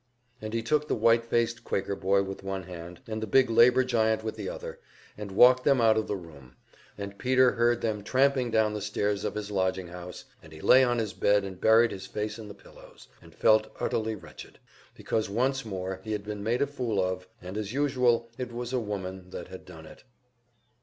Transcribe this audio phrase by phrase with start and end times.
[0.41, 3.83] And he took the white faced Quaker boy with one hand, and the big labor
[3.83, 4.79] giant with the other,
[5.15, 6.55] and walked them out of the room,
[6.97, 10.83] and Peter heard them tramping down the stairs of his lodging house, and he lay
[10.83, 14.57] on his bed and buried his face in the pillows, and felt utterly wretched,
[14.95, 18.73] because once more he had been made a fool of, and as usual it was
[18.73, 20.03] a woman that had done it.